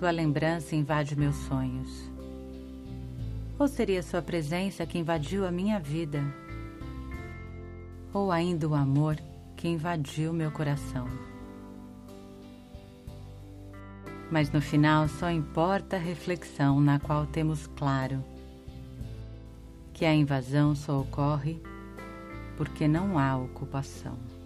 sua 0.00 0.10
lembrança 0.10 0.74
invade 0.74 1.14
meus 1.14 1.36
sonhos? 1.36 2.10
Ou 3.58 3.68
seria 3.68 4.02
sua 4.02 4.22
presença 4.22 4.86
que 4.86 4.98
invadiu 4.98 5.46
a 5.46 5.52
minha 5.52 5.78
vida? 5.78 6.22
Ou 8.10 8.32
ainda 8.32 8.66
o 8.66 8.74
amor 8.74 9.18
que 9.58 9.68
invadiu 9.68 10.32
meu 10.32 10.50
coração? 10.50 11.06
Mas 14.30 14.50
no 14.50 14.62
final 14.62 15.06
só 15.06 15.30
importa 15.30 15.96
a 15.96 16.00
reflexão 16.00 16.80
na 16.80 16.98
qual 16.98 17.26
temos 17.26 17.66
claro 17.66 18.24
que 19.92 20.06
a 20.06 20.14
invasão 20.14 20.74
só 20.74 20.98
ocorre 20.98 21.60
porque 22.56 22.88
não 22.88 23.18
há 23.18 23.36
ocupação. 23.36 24.39